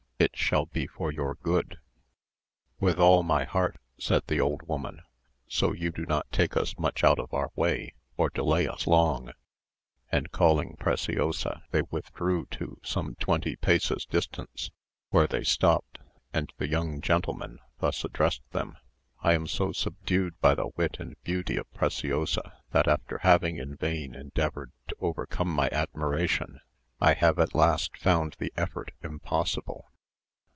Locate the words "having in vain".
23.23-24.13